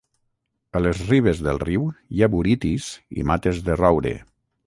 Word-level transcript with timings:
A 0.77 0.79
les 0.85 1.01
ribes 1.09 1.41
del 1.47 1.59
riu 1.65 1.85
hi 2.17 2.25
ha 2.27 2.31
buritis 2.37 2.89
i 3.19 3.27
mates 3.33 3.63
de 3.69 3.79
roure. 3.85 4.15